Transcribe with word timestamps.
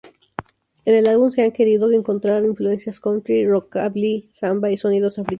En 0.83 0.95
el 0.95 1.05
álbum 1.07 1.29
se 1.29 1.43
han 1.43 1.51
querido 1.51 1.91
encontrar 1.91 2.43
influencias 2.43 2.99
country, 2.99 3.45
rockabilly, 3.45 4.29
samba 4.31 4.71
y 4.71 4.77
sonidos 4.77 5.19
africanos. 5.19 5.29